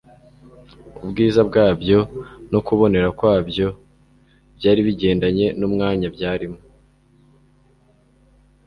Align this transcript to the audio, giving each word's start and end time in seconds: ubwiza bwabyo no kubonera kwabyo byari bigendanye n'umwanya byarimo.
ubwiza 1.03 1.41
bwabyo 1.49 1.99
no 2.51 2.59
kubonera 2.67 3.07
kwabyo 3.17 3.67
byari 4.57 4.79
bigendanye 4.87 5.45
n'umwanya 5.59 6.07
byarimo. 6.15 6.59